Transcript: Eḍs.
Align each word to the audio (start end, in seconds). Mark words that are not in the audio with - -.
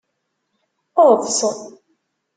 Eḍs. 1.03 1.39